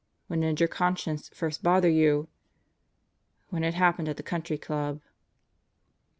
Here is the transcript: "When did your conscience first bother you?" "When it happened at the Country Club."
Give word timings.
"When 0.25 0.39
did 0.39 0.59
your 0.59 0.67
conscience 0.67 1.29
first 1.29 1.61
bother 1.61 1.87
you?" 1.87 2.27
"When 3.49 3.63
it 3.63 3.75
happened 3.75 4.09
at 4.09 4.17
the 4.17 4.23
Country 4.23 4.57
Club." 4.57 4.99